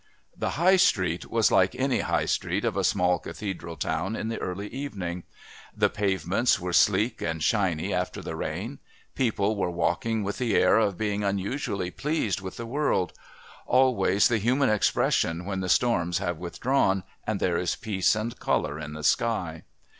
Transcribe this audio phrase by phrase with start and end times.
[0.35, 4.39] The High Street was like any High Street of a small Cathedral town in the
[4.39, 5.25] early evening.
[5.77, 8.79] The pavements were sleek and shiny after the rain;
[9.13, 13.13] people were walking with the air of being unusually pleased with the world,
[13.67, 18.79] always the human expression when the storms have withdrawn and there is peace and colour
[18.79, 19.65] in the sky.